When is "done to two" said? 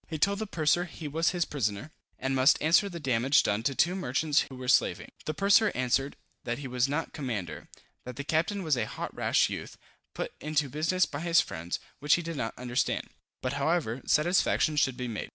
3.43-3.93